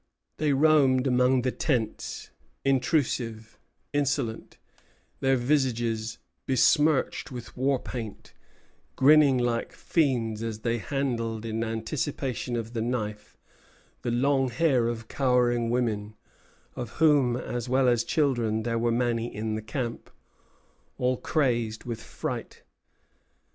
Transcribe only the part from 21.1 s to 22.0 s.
crazed